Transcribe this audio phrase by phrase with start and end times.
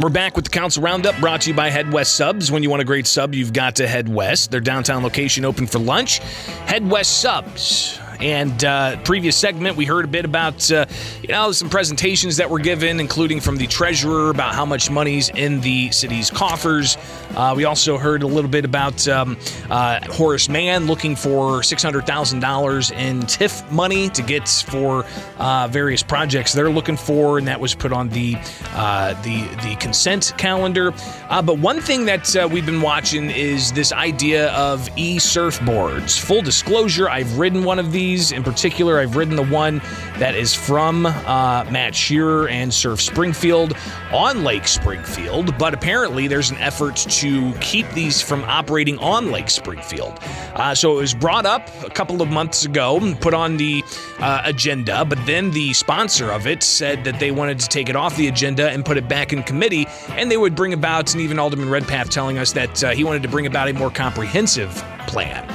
[0.00, 2.50] We're back with the Council Roundup brought to you by Head West Subs.
[2.50, 4.50] When you want a great sub, you've got to head west.
[4.50, 6.18] Their downtown location open for lunch.
[6.66, 8.00] Head West Subs.
[8.22, 10.86] And uh, previous segment, we heard a bit about uh,
[11.22, 15.28] you know some presentations that were given, including from the treasurer about how much money's
[15.30, 16.96] in the city's coffers.
[17.34, 19.36] Uh, we also heard a little bit about um,
[19.70, 25.04] uh, Horace Mann looking for six hundred thousand dollars in TIF money to get for
[25.38, 28.36] uh, various projects they're looking for, and that was put on the
[28.74, 30.92] uh, the the consent calendar.
[31.28, 36.20] but one thing that we've been watching is this idea of e-surfboards.
[36.20, 38.11] Full disclosure, I've ridden one of these.
[38.12, 39.80] In particular, I've ridden the one
[40.18, 43.74] that is from uh, Matt Shearer and Surf Springfield
[44.12, 49.48] on Lake Springfield, but apparently there's an effort to keep these from operating on Lake
[49.48, 50.18] Springfield.
[50.54, 53.82] Uh, so it was brought up a couple of months ago, put on the
[54.18, 57.96] uh, agenda, but then the sponsor of it said that they wanted to take it
[57.96, 61.22] off the agenda and put it back in committee, and they would bring about, and
[61.22, 64.74] even Alderman Redpath telling us that uh, he wanted to bring about a more comprehensive
[65.06, 65.48] plan.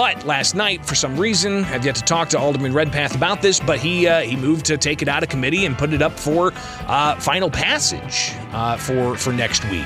[0.00, 3.60] But last night, for some reason, I've yet to talk to Alderman Redpath about this,
[3.60, 6.18] but he uh, he moved to take it out of committee and put it up
[6.18, 6.54] for
[6.86, 9.84] uh, final passage uh, for for next week.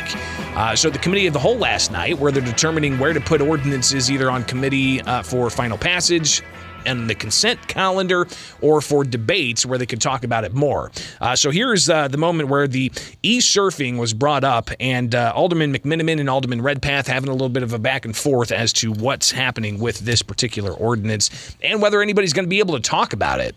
[0.54, 3.40] Uh, so the committee of the whole last night, where they're determining where to put
[3.40, 6.44] ordinances either on committee uh, for final passage
[6.86, 8.26] and the consent calendar
[8.60, 10.90] or for debates where they could talk about it more.
[11.20, 12.90] Uh, so here's uh, the moment where the
[13.22, 17.48] e surfing was brought up, and uh, Alderman McMenamin and Alderman Redpath having a little
[17.48, 21.80] bit of a back and forth as to what's happening with this particular ordinance and
[21.80, 23.54] whether anybody's going to be able to talk about it.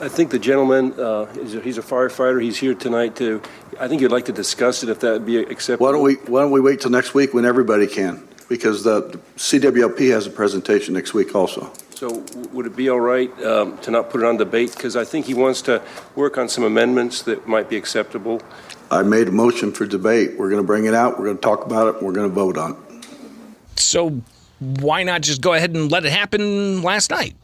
[0.00, 2.42] I think the gentleman, uh, he's, a, he's a firefighter.
[2.42, 3.42] He's here tonight to.
[3.78, 5.86] I think you'd like to discuss it if that would be acceptable.
[5.86, 8.26] Why don't we Why don't we wait till next week when everybody can?
[8.50, 9.02] Because the
[9.36, 11.72] CWLP has a presentation next week also.
[11.94, 14.72] So would it be all right um, to not put it on debate?
[14.72, 15.80] Because I think he wants to
[16.16, 18.42] work on some amendments that might be acceptable.
[18.90, 20.36] I made a motion for debate.
[20.36, 21.16] We're going to bring it out.
[21.16, 22.02] We're going to talk about it.
[22.02, 23.06] We're going to vote on it.
[23.78, 24.20] So
[24.58, 27.36] why not just go ahead and let it happen last night?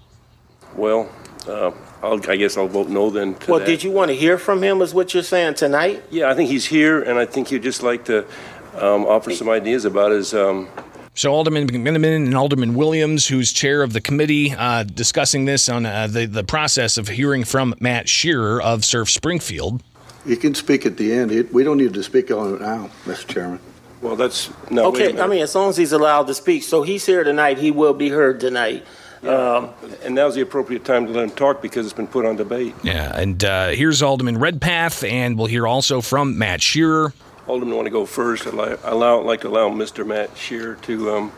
[0.75, 1.09] Well,
[1.47, 1.71] uh,
[2.03, 3.37] i guess I'll vote no then.
[3.47, 3.67] well, that.
[3.67, 4.83] did you want to hear from him?
[4.83, 6.03] Is what you're saying tonight?
[6.11, 8.27] Yeah, I think he's here, and I think he'd just like to
[8.75, 10.69] um, offer some ideas about his um,
[11.17, 15.87] so Alderman McMenamin and Alderman Williams, who's chair of the committee, uh, discussing this on
[15.87, 19.83] uh, the the process of hearing from Matt Shearer of Surf Springfield.
[20.27, 21.31] You can speak at the end.
[21.53, 23.27] We don't need to speak on it now, Mr.
[23.27, 23.61] Chairman.
[24.03, 24.87] Well, that's no.
[24.89, 26.63] Okay, I mean, as long as he's allowed to speak.
[26.63, 27.59] So he's here tonight.
[27.59, 28.85] He will be heard tonight.
[29.23, 29.31] Yeah.
[29.31, 29.71] Um,
[30.05, 32.75] and now's the appropriate time to let him talk because it's been put on debate.
[32.83, 37.15] Yeah, and uh, here's Alderman Redpath, and we'll hear also from Matt Shearer.
[37.47, 38.47] Alderman want to go first.
[38.47, 40.07] I'd like, allow, like to allow Mr.
[40.07, 41.33] Matt Shear to um,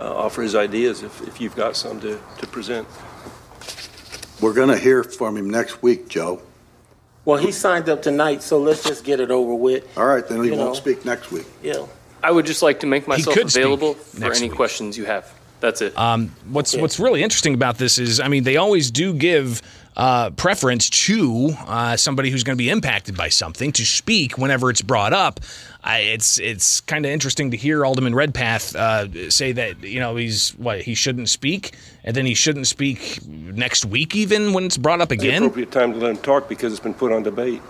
[0.00, 2.88] uh, offer his ideas if, if you've got some to, to present.
[4.40, 6.42] We're going to hear from him next week, Joe.
[7.24, 9.96] Well, he signed up tonight, so let's just get it over with.
[9.96, 10.74] All right, then he you won't know.
[10.74, 11.46] speak next week.
[11.62, 11.86] Yeah.
[12.22, 14.56] I would just like to make myself available for any week.
[14.56, 15.32] questions you have.
[15.60, 15.96] That's it.
[15.96, 16.82] Um, what's okay.
[16.82, 19.62] What's really interesting about this is, I mean, they always do give
[19.96, 24.70] uh, preference to uh, somebody who's going to be impacted by something to speak whenever
[24.70, 25.40] it's brought up.
[25.82, 30.16] I, it's it's kind of interesting to hear Alderman Redpath uh, say that you know
[30.16, 34.78] he's what he shouldn't speak, and then he shouldn't speak next week even when it's
[34.78, 35.42] brought up again.
[35.42, 37.60] The appropriate time to let him talk because it's been put on debate.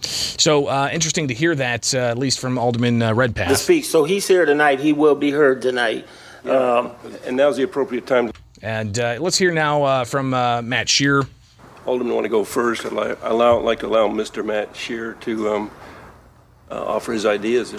[0.00, 3.48] So uh, interesting to hear that, uh, at least from Alderman uh, Redpath.
[3.48, 3.86] To speak.
[3.86, 4.80] So he's here tonight.
[4.80, 6.06] He will be heard tonight.
[6.44, 6.52] Yeah.
[6.52, 6.92] Um,
[7.24, 8.28] and now's the appropriate time.
[8.28, 11.22] To- and uh, let's hear now uh, from uh, Matt Shear.
[11.84, 12.86] Alderman want to go first.
[12.86, 14.42] I'd like, allow, like to allow Mr.
[14.42, 15.70] Matt Shear to um,
[16.70, 17.74] uh, offer his ideas.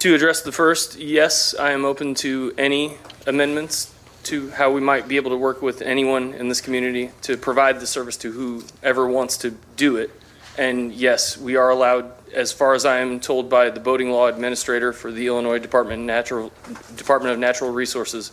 [0.00, 2.96] To address the first, yes, I am open to any
[3.28, 7.36] amendments to how we might be able to work with anyone in this community to
[7.36, 10.10] provide the service to whoever wants to do it.
[10.58, 14.26] And yes, we are allowed, as far as I am told by the boating law
[14.26, 16.50] administrator for the Illinois Department, Natural,
[16.96, 18.32] Department of Natural Resources,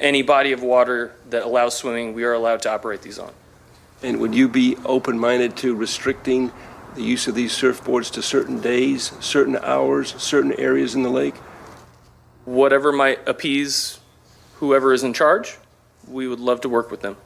[0.00, 3.32] any body of water that allows swimming, we are allowed to operate these on.
[4.02, 6.52] And would you be open-minded to restricting
[6.94, 11.36] the use of these surfboards to certain days, certain hours, certain areas in the lake?
[12.44, 14.00] Whatever might appease
[14.56, 15.56] whoever is in charge,
[16.08, 17.16] we would love to work with them.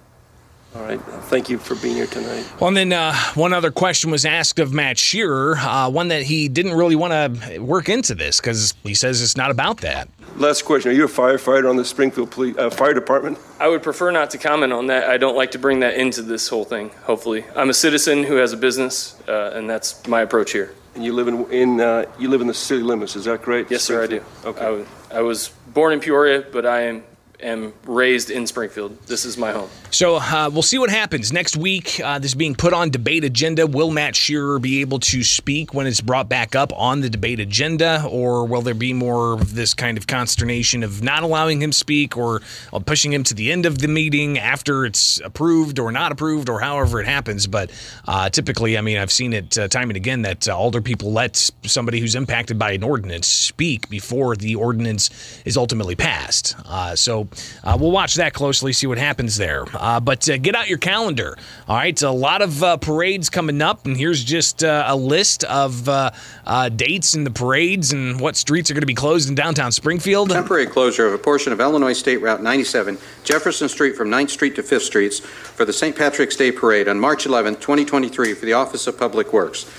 [0.75, 1.01] All right.
[1.01, 2.51] Thank you for being here tonight.
[2.61, 6.23] Well, and then uh, one other question was asked of Matt Shearer, uh, one that
[6.23, 10.09] he didn't really want to work into this because he says it's not about that.
[10.39, 13.39] Last question: Are you a firefighter on the Springfield Police uh, Fire Department?
[13.59, 15.09] I would prefer not to comment on that.
[15.09, 16.91] I don't like to bring that into this whole thing.
[17.05, 20.75] Hopefully, I'm a citizen who has a business, uh, and that's my approach here.
[20.95, 23.71] And you live in, in uh, you live in the city limits, is that correct?
[23.71, 24.03] Yes, sir.
[24.03, 24.23] I do.
[24.45, 24.85] Okay.
[25.11, 27.03] I, I was born in Peoria, but I am
[27.43, 29.01] am raised in Springfield.
[29.07, 29.69] This is my home.
[29.91, 32.01] So uh, we'll see what happens next week.
[32.03, 33.67] Uh, this being put on debate agenda.
[33.67, 37.41] Will Matt Shearer be able to speak when it's brought back up on the debate
[37.41, 41.73] agenda, or will there be more of this kind of consternation of not allowing him
[41.73, 42.43] speak, or
[42.73, 46.49] uh, pushing him to the end of the meeting after it's approved or not approved,
[46.49, 47.47] or however it happens?
[47.47, 47.71] But
[48.07, 51.13] uh, typically, I mean, I've seen it uh, time and again that uh, older people
[51.13, 55.11] let somebody who's impacted by an ordinance speak before the ordinance
[55.45, 56.55] is ultimately passed.
[56.97, 57.26] so
[57.65, 59.65] we'll watch that closely, see what happens there.
[59.75, 61.37] Uh, but uh, get out your calendar.
[61.69, 65.45] All right, a lot of uh, parades coming up, and here's just uh, a list
[65.45, 66.11] of uh,
[66.47, 69.73] uh, dates in the parades and what streets are going to be closed in downtown
[69.73, 70.31] Springfield.
[70.31, 74.55] Temporary closure of a portion of Illinois State Route 97, Jefferson Street from 9th Street
[74.57, 75.97] to 5th Streets for the St.
[75.97, 79.71] Patrick's Day Parade on March 11, 2023, for the Office of Public Works.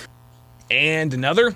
[0.70, 1.54] And another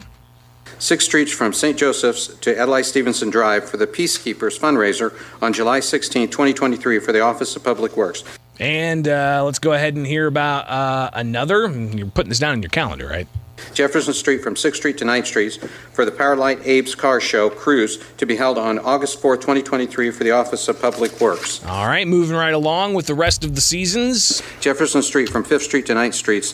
[0.79, 1.77] 6th streets from St.
[1.77, 7.21] Joseph's to Adlai Stevenson Drive for the Peacekeepers fundraiser on July 16, 2023 for the
[7.21, 8.25] Office of Public Works.
[8.59, 11.69] And uh, let's go ahead and hear about uh, another.
[11.69, 13.27] You're putting this down in your calendar, right?
[13.75, 15.55] Jefferson Street from 6th Street to 9th Street
[15.93, 20.25] for the Powerlight Abe's Car Show Cruise to be held on August 4, 2023 for
[20.25, 21.65] the Office of Public Works.
[21.65, 24.43] All right, moving right along with the rest of the seasons.
[24.61, 26.45] Jefferson Street from 5th Street to 9th Street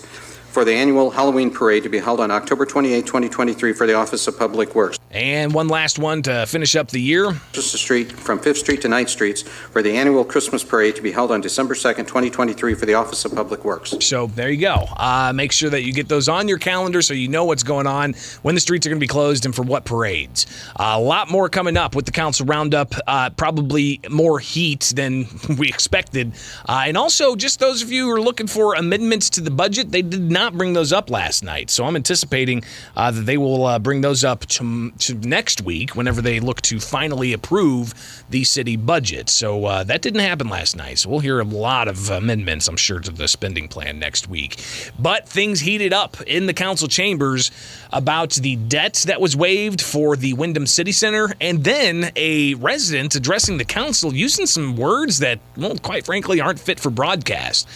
[0.51, 4.27] for the annual Halloween parade to be held on October 28, 2023 for the Office
[4.27, 4.98] of Public Works.
[5.11, 7.33] And one last one to finish up the year.
[7.53, 11.13] Just Street from 5th Street to 9th Streets for the annual Christmas parade to be
[11.13, 13.95] held on December 2nd, 2023 for the Office of Public Works.
[14.01, 14.87] So there you go.
[14.97, 17.87] Uh, make sure that you get those on your calendar so you know what's going
[17.87, 20.47] on, when the streets are going to be closed, and for what parades.
[20.77, 22.95] Uh, a lot more coming up with the Council Roundup.
[23.07, 25.27] Uh, probably more heat than
[25.59, 26.33] we expected.
[26.69, 29.91] Uh, and also, just those of you who are looking for amendments to the budget,
[29.91, 31.71] they did not bring those up last night.
[31.71, 32.63] So I'm anticipating
[32.97, 36.61] uh, that they will uh, bring those up to to next week whenever they look
[36.63, 37.95] to finally approve
[38.31, 39.29] the city budget.
[39.31, 40.99] So uh, that didn't happen last night.
[40.99, 44.63] So we'll hear a lot of amendments, I'm sure, to the spending plan next week.
[44.99, 47.51] But things heated up in the council chambers
[47.93, 53.15] about the debt that was waived for the Wyndham City Center, and then a resident
[53.15, 57.69] addressing the council using some words that, well, quite frankly, aren't fit for broadcast.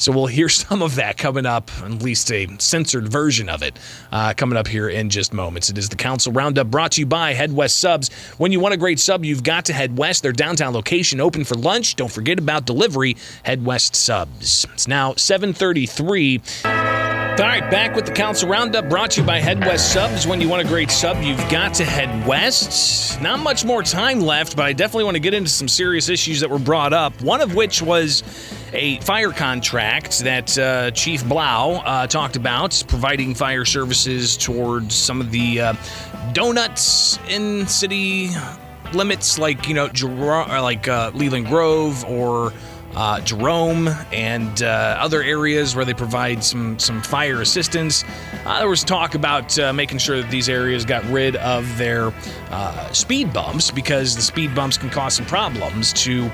[0.00, 3.78] So we'll hear some of that coming up, at least a censored version of it,
[4.10, 5.70] uh, coming up here in just moments.
[5.70, 8.08] It is the Council Roundup brought to you by Head West Subs.
[8.38, 10.22] When you want a great sub, you've got to head west.
[10.22, 11.96] Their downtown location open for lunch.
[11.96, 13.16] Don't forget about delivery.
[13.44, 14.66] Head West Subs.
[14.72, 16.40] It's now 733.
[17.40, 20.26] All right, back with the Council Roundup brought to you by Head West Subs.
[20.26, 23.18] When you want a great sub, you've got to head west.
[23.22, 26.40] Not much more time left, but I definitely want to get into some serious issues
[26.40, 27.18] that were brought up.
[27.22, 28.22] One of which was
[28.72, 35.20] a fire contract that uh, Chief Blau uh, talked about, providing fire services towards some
[35.20, 35.74] of the uh,
[36.32, 38.30] donuts in city
[38.92, 42.52] limits, like you know, like uh, Leland Grove or.
[42.92, 48.02] Uh, Jerome and uh, other areas where they provide some some fire assistance.
[48.44, 52.12] There was talk about making sure that these areas got rid of their
[52.90, 56.28] speed bumps because the speed bumps can cause some problems to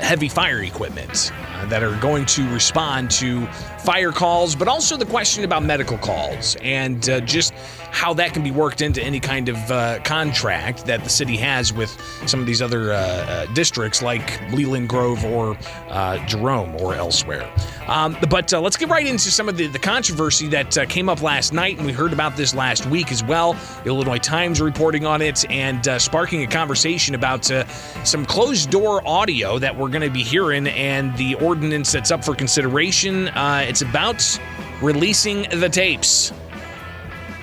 [0.00, 3.46] heavy fire equipment uh, that are going to respond to
[3.78, 7.52] fire calls, but also the question about medical calls and uh, just
[7.90, 11.72] how that can be worked into any kind of uh, contract that the city has
[11.72, 11.90] with
[12.26, 15.56] some of these other uh, uh, districts like Leland Grove or
[16.26, 17.50] Jerome or elsewhere.
[17.86, 21.52] Um, but let's get right into some of the, the controversy that came up last
[21.52, 23.54] night, and we heard about this last week as well.
[23.84, 27.50] The Illinois Times reporting on it and sparking a conversation about
[28.04, 32.24] some closed door audio that we're going to be hearing and the ordinance that's up
[32.24, 33.28] for consideration.
[33.28, 34.38] Uh, it's about
[34.82, 36.32] releasing the tapes.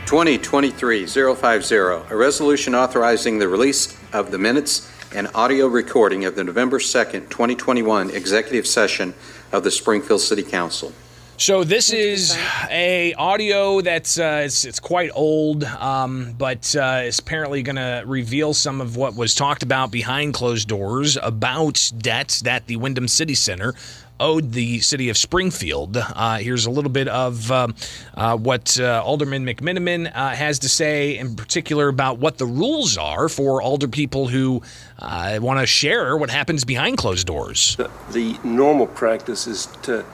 [0.06, 6.78] 2023-050, a resolution authorizing the release of the minutes and audio recording of the November
[6.78, 9.14] 2nd, 2021 executive session
[9.52, 10.92] of the Springfield City Council.
[11.38, 12.38] So this is
[12.70, 18.04] a audio that's uh, it's, it's quite old, um, but uh, it's apparently going to
[18.06, 23.10] reveal some of what was talked about behind closed doors about debts that the Wyndham
[23.10, 23.74] City Center
[24.18, 25.98] owed the city of Springfield.
[25.98, 27.76] Uh, here's a little bit of um,
[28.14, 32.98] uh, what uh, Alderman McMenamin uh, has to say, in particular, about what the rules
[32.98, 34.62] are for alder people who
[35.00, 37.76] uh, want to share what happens behind closed doors.
[37.76, 40.06] The, the normal practice is to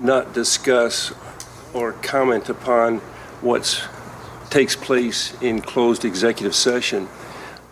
[0.00, 1.12] not discuss
[1.72, 2.98] or comment upon
[3.40, 3.88] what
[4.50, 7.08] takes place in closed executive session,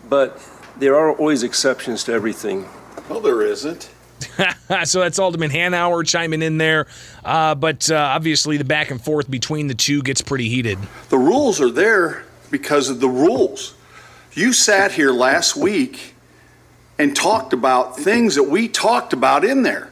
[0.09, 0.41] but
[0.77, 2.67] there are always exceptions to everything.
[3.09, 3.89] Well, there isn't.
[4.83, 6.87] so that's Alderman Hanauer chiming in there.
[7.23, 10.77] Uh, but uh, obviously, the back and forth between the two gets pretty heated.
[11.09, 13.75] The rules are there because of the rules.
[14.33, 16.13] You sat here last week
[16.97, 19.91] and talked about things that we talked about in there.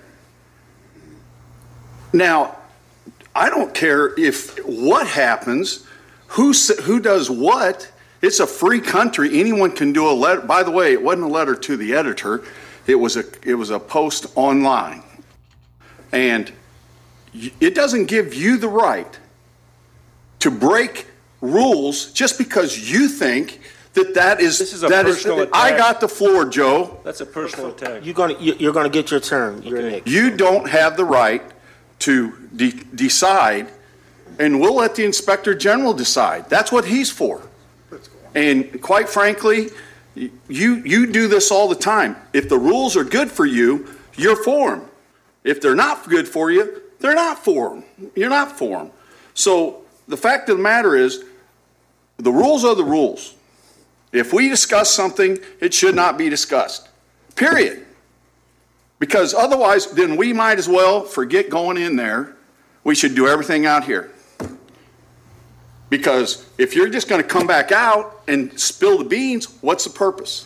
[2.13, 2.55] Now,
[3.35, 5.85] I don't care if what happens,
[6.27, 6.53] who
[6.83, 7.91] who does what.
[8.21, 9.37] It's a free country.
[9.39, 10.41] Anyone can do a letter.
[10.41, 12.43] By the way, it wasn't a letter to the editor.
[12.87, 15.03] It was a it was a post online,
[16.11, 16.51] and
[17.59, 19.19] it doesn't give you the right
[20.39, 21.07] to break
[21.41, 23.59] rules just because you think
[23.93, 25.77] that that is This is a that personal I attack.
[25.77, 26.99] got the floor, Joe.
[27.03, 28.05] That's a personal attack.
[28.05, 29.61] You're gonna, you- you're gonna get your turn.
[29.63, 30.07] You're next.
[30.09, 31.41] You don't have the right
[32.03, 33.71] to de- decide,
[34.37, 36.49] and we'll let the inspector general decide.
[36.49, 37.41] That's what he's for.
[38.35, 39.69] And quite frankly,
[40.15, 42.17] you, you do this all the time.
[42.33, 44.89] If the rules are good for you, you're for them.
[45.43, 47.83] If they're not good for you, they're not for them.
[48.15, 48.91] You're not for them.
[49.33, 51.23] So the fact of the matter is,
[52.17, 53.35] the rules are the rules.
[54.11, 56.89] If we discuss something, it should not be discussed.
[57.35, 57.85] Period.
[59.03, 62.37] Because otherwise, then we might as well forget going in there.
[62.85, 64.13] We should do everything out here.
[65.89, 69.89] Because if you're just going to come back out and spill the beans, what's the
[69.89, 70.45] purpose?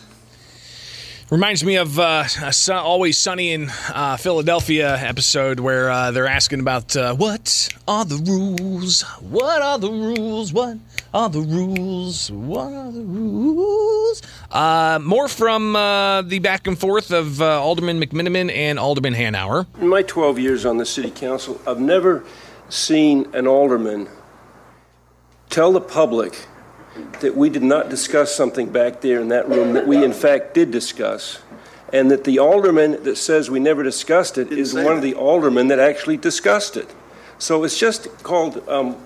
[1.30, 6.60] Reminds me of uh, a Always Sunny in uh, Philadelphia episode where uh, they're asking
[6.60, 9.02] about uh, what are the rules?
[9.20, 10.54] What are the rules?
[10.54, 10.78] What
[11.12, 12.32] are the rules?
[12.32, 14.22] What are the rules?
[14.50, 19.66] Uh, more from uh, the back and forth of Alderman McMenamin and Alderman Hanauer.
[19.82, 22.24] In my 12 years on the city council, I've never
[22.70, 24.08] seen an alderman
[25.50, 26.46] tell the public
[27.20, 30.54] that we did not discuss something back there in that room that we in fact
[30.54, 31.40] did discuss.
[31.92, 35.68] And that the alderman that says we never discussed it is one of the aldermen
[35.68, 36.88] that actually discussed it.
[37.38, 38.96] So it's just called um,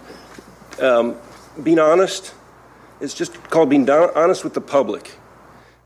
[0.81, 1.17] um,
[1.63, 2.35] being honest.
[3.01, 5.13] It's just called being don- honest with the public.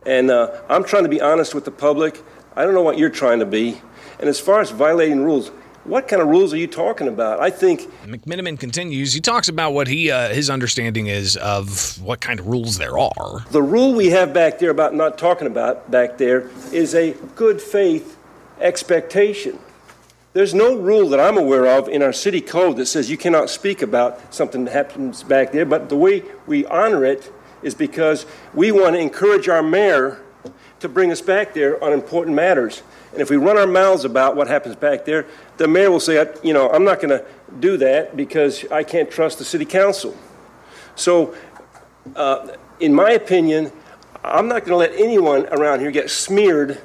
[0.06, 2.22] And uh, I'm trying to be honest with the public.
[2.54, 3.80] I don't know what you're trying to be.
[4.18, 5.50] And as far as violating rules,
[5.86, 7.40] what kind of rules are you talking about?
[7.40, 9.12] I think McMenamin continues.
[9.12, 12.98] He talks about what he uh, his understanding is of what kind of rules there
[12.98, 13.44] are.
[13.50, 17.60] the rule we have back there about not talking about back there is a good
[17.60, 18.16] faith
[18.60, 19.58] expectation.
[20.32, 23.48] There's no rule that I'm aware of in our city code that says you cannot
[23.48, 28.26] speak about something that happens back there, but the way we honor it is because
[28.52, 30.20] we want to encourage our mayor
[30.80, 32.82] to bring us back there on important matters.
[33.12, 35.26] And if we run our mouths about what happens back there,
[35.56, 37.24] the mayor will say, you know, I'm not going to
[37.60, 40.16] do that because I can't trust the city council.
[40.96, 41.34] So
[42.14, 43.72] uh, in my opinion,
[44.22, 46.80] I'm not going to let anyone around here get smeared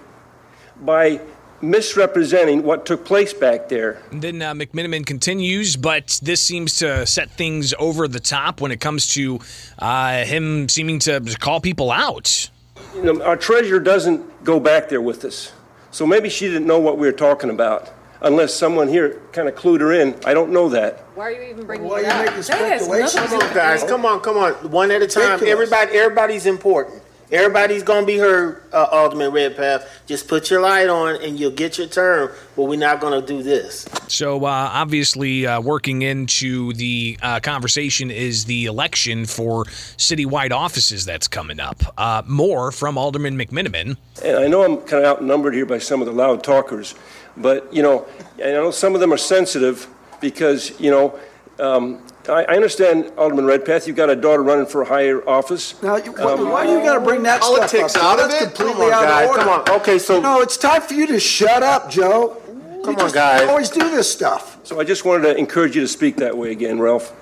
[0.80, 1.22] by
[1.62, 4.02] misrepresenting what took place back there.
[4.12, 8.72] And then uh, McMenamin continues, but this seems to set things over the top when
[8.72, 9.40] it comes to
[9.80, 12.50] uh, him seeming to call people out.
[12.96, 15.54] You know, our treasurer doesn't go back there with us,
[15.92, 17.90] so maybe she didn't know what we were talking about,
[18.22, 20.16] unless someone here kind of clued her in.
[20.26, 21.00] I don't know that.
[21.16, 22.36] Why are you even bringing Why it are you up?
[22.36, 23.16] making That has speculations?
[23.16, 23.84] nothing to Come on, guys.
[23.84, 24.54] Come on, come on.
[24.72, 25.40] One at a time.
[25.40, 25.52] Ridiculous.
[25.52, 27.02] Everybody, everybody's important.
[27.32, 29.88] Everybody's gonna be heard, uh, Alderman Redpath.
[30.06, 32.30] Just put your light on, and you'll get your turn.
[32.58, 33.86] But we're not gonna do this.
[34.10, 39.64] So, uh, obviously, uh, working into the uh, conversation is the election for
[39.98, 41.82] citywide offices that's coming up.
[41.98, 43.96] Uh, more from Alderman McMenamin.
[44.24, 46.96] And I know I'm kind of outnumbered here by some of the loud talkers,
[47.38, 48.06] but, you know,
[48.44, 49.88] I know some of them are sensitive
[50.20, 51.18] because, you know,
[51.60, 55.82] um, I, I understand, Alderman Redpath, you've got a daughter running for a higher office.
[55.82, 58.20] Now, you, why, why do you got to bring that Politics stuff up?
[58.20, 58.56] out of That's it?
[58.56, 59.24] completely Come on, out guys.
[59.24, 59.42] of order.
[59.42, 59.82] Come on.
[59.82, 62.38] Okay, so- no, it's time for you to shut up, Joe.
[62.84, 63.42] Come you on, just, guys.
[63.42, 64.60] You always do this stuff.
[64.64, 67.14] So I just wanted to encourage you to speak that way again, Ralph.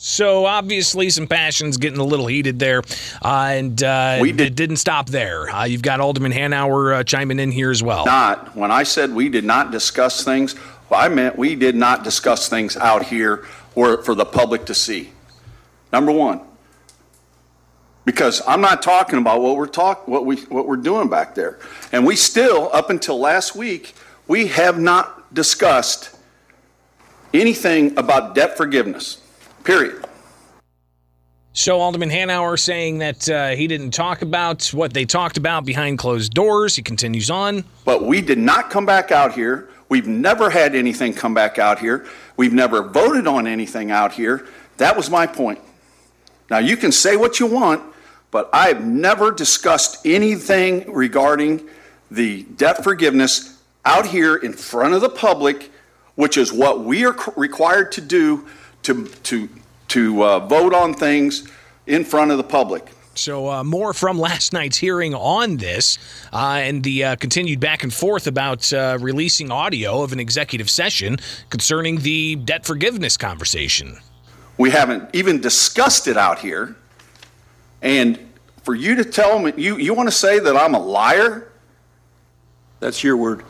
[0.00, 2.82] So, obviously, some passions getting a little heated there.
[3.20, 5.50] Uh, and uh, We did- it didn't stop there.
[5.50, 8.06] Uh, you've got Alderman Hanauer uh, chiming in here as well.
[8.06, 10.54] Not, when I said we did not discuss things,
[10.90, 14.74] well, I meant we did not discuss things out here or for the public to
[14.74, 15.10] see.
[15.92, 16.40] Number one.
[18.04, 21.58] Because I'm not talking about what we're talk, what we, what we're doing back there.
[21.92, 23.94] And we still, up until last week,
[24.26, 26.16] we have not discussed
[27.34, 29.20] anything about debt forgiveness,
[29.62, 30.06] period.
[31.52, 35.98] So Alderman Hanauer saying that uh, he didn't talk about what they talked about behind
[35.98, 36.76] closed doors.
[36.76, 37.64] He continues on.
[37.84, 39.68] But we did not come back out here.
[39.88, 42.06] We've never had anything come back out here.
[42.36, 44.46] We've never voted on anything out here.
[44.76, 45.60] That was my point.
[46.50, 47.82] Now, you can say what you want,
[48.30, 51.68] but I've never discussed anything regarding
[52.10, 55.70] the debt forgiveness out here in front of the public,
[56.14, 58.46] which is what we are required to do
[58.82, 59.48] to, to,
[59.88, 61.48] to uh, vote on things
[61.86, 62.86] in front of the public.
[63.18, 65.98] So, uh, more from last night's hearing on this
[66.32, 70.70] uh, and the uh, continued back and forth about uh, releasing audio of an executive
[70.70, 71.18] session
[71.50, 73.98] concerning the debt forgiveness conversation.
[74.56, 76.76] We haven't even discussed it out here.
[77.82, 78.18] And
[78.62, 81.47] for you to tell me, you, you want to say that I'm a liar?
[82.80, 83.44] That's your word.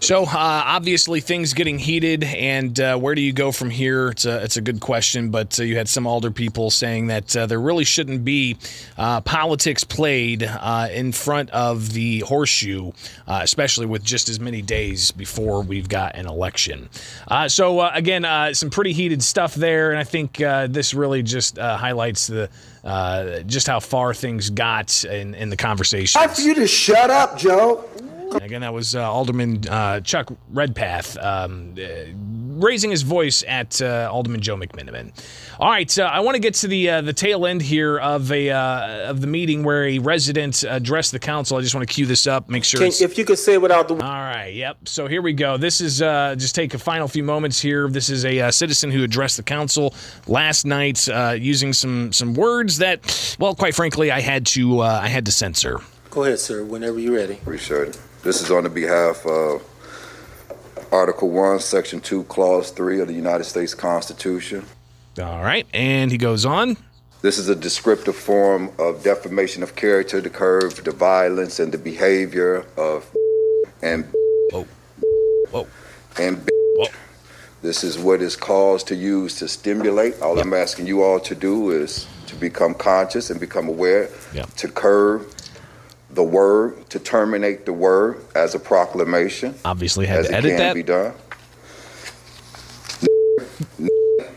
[0.00, 4.10] So uh, obviously things getting heated, and uh, where do you go from here?
[4.10, 7.36] It's a it's a good question, but uh, you had some alder people saying that
[7.36, 8.56] uh, there really shouldn't be
[8.96, 12.92] uh, politics played uh, in front of the horseshoe,
[13.26, 16.88] especially with just as many days before we've got an election.
[17.48, 22.48] so again, some pretty heated stuff there, and I think this really just highlights the.
[23.46, 26.20] just how far things got in, in the conversation.
[26.20, 27.84] Time for you to shut up, Joe.
[28.34, 31.84] Again, that was uh, Alderman uh, Chuck Redpath um, uh,
[32.62, 35.12] raising his voice at uh, Alderman Joe McMenamin.
[35.58, 38.30] All right, uh, I want to get to the uh, the tail end here of
[38.30, 41.56] a of the meeting where a resident addressed the council.
[41.56, 42.80] I just want to cue this up, make sure.
[42.80, 43.94] Can, if you could say without the.
[43.94, 44.52] All right.
[44.54, 44.88] Yep.
[44.88, 45.56] So here we go.
[45.56, 47.88] This is just take a final few moments here.
[47.88, 49.94] This is a citizen who addressed the council
[50.26, 51.06] last night
[51.38, 55.80] using some some words that, well, quite frankly, I had to I had to censor.
[56.10, 56.64] Go ahead, sir.
[56.64, 57.34] Whenever you're ready.
[57.34, 58.00] Appreciate it.
[58.22, 59.62] This is on the behalf of
[60.92, 64.64] Article 1, Section 2, Clause 3 of the United States Constitution.
[65.22, 65.66] All right.
[65.72, 66.76] And he goes on.
[67.22, 71.78] This is a descriptive form of defamation of character to curb the violence and the
[71.78, 73.08] behavior of
[73.82, 74.04] and
[74.50, 74.66] Whoa.
[75.50, 75.66] Whoa.
[76.18, 76.86] and Whoa.
[77.62, 80.20] this is what is caused to use to stimulate.
[80.22, 80.46] All Yep.
[80.46, 84.54] I'm asking you all to do is to become conscious and become aware Yep.
[84.54, 85.26] to curb
[86.18, 89.54] the word, to terminate the word as a proclamation.
[89.64, 90.74] Obviously had as to it edit can that.
[90.74, 91.14] be done.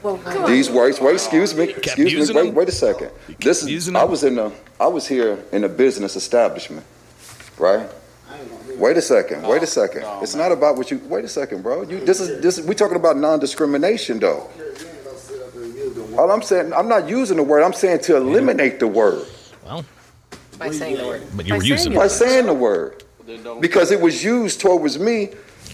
[0.04, 0.46] Well.
[0.46, 2.54] These words, wait, excuse me, excuse me, wait, them?
[2.54, 3.10] wait a second.
[3.40, 6.86] This is, I was in a, I was here in a business establishment,
[7.58, 7.90] right?
[8.78, 10.04] Wait a second, wait a second.
[10.22, 11.82] It's not about what you, wait a second, bro.
[11.82, 14.48] You, this is, this is, we talking about non-discrimination though.
[16.16, 19.26] All I'm saying, I'm not using the word, I'm saying to eliminate the word
[19.66, 19.84] Well,
[20.62, 21.24] By saying the word.
[21.36, 21.98] But you were using saying it.
[21.98, 23.04] by saying the word.
[23.60, 25.30] Because it was used towards me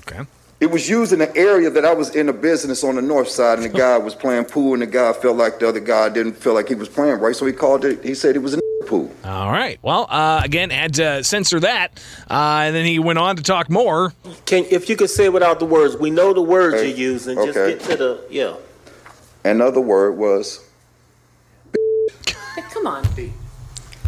[0.07, 0.23] okay.
[0.59, 3.27] It was used in an area that I was in a business on the north
[3.29, 6.09] side, and the guy was playing pool, and the guy felt like the other guy
[6.09, 8.03] didn't feel like he was playing right, so he called it.
[8.03, 9.11] He said it was a pool.
[9.23, 9.77] All right.
[9.83, 13.69] Well, uh, again, had to censor that, uh, and then he went on to talk
[13.69, 14.13] more.
[14.45, 16.87] Can if you could say without the words, we know the words Okay.
[16.89, 17.35] you're using.
[17.35, 17.73] Just Okay.
[17.73, 18.55] get to the yeah.
[19.45, 20.65] Another word was
[22.55, 23.05] Hey, Come on.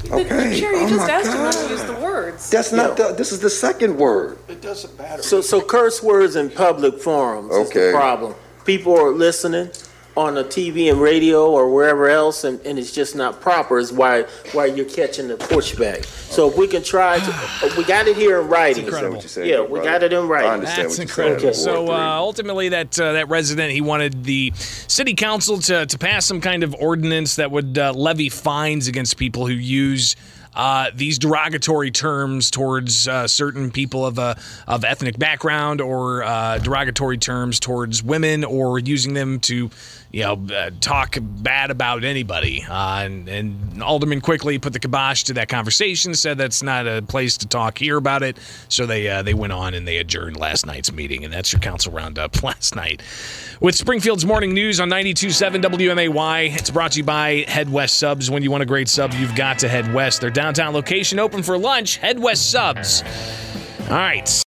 [0.05, 0.59] Okay.
[0.59, 1.67] Sure, you oh just my asked him not God.
[1.67, 2.49] to use the words.
[2.49, 3.13] That's not the.
[3.13, 4.37] This is the second word.
[4.47, 5.21] It doesn't matter.
[5.23, 8.35] So so curse words in public forums is the problem.
[8.65, 9.71] People are listening
[10.17, 13.77] on the TV and radio or wherever else, and, and it's just not proper.
[13.77, 16.05] Is why why you're catching the pushback.
[16.05, 18.83] So if we can try to, we got it here in writing.
[18.83, 20.49] I understand what saying, Yeah, we got it in I writing.
[20.51, 21.29] understand That's what saying.
[21.29, 21.47] incredible.
[21.49, 21.53] Okay.
[21.53, 26.25] So uh, ultimately, that uh, that resident he wanted the city council to to pass
[26.25, 30.15] some kind of ordinance that would uh, levy fines against people who use.
[30.53, 36.57] Uh, these derogatory terms towards uh, certain people of a of ethnic background, or uh,
[36.57, 39.69] derogatory terms towards women, or using them to,
[40.11, 42.63] you know, uh, talk bad about anybody.
[42.67, 47.01] Uh, and, and Alderman quickly put the kibosh to that conversation, said that's not a
[47.01, 48.37] place to talk here about it.
[48.69, 51.93] So they they went on and they adjourned last night's meeting, and that's your council
[51.93, 53.01] roundup last night.
[53.61, 58.31] With Springfield's morning news on 92.7 WMAY, it's brought to you by Head West Subs.
[58.31, 60.21] When you want a great sub, you've got to head west.
[60.21, 61.97] Their downtown location open for lunch.
[61.97, 63.03] Head West Subs.
[63.89, 64.41] All right.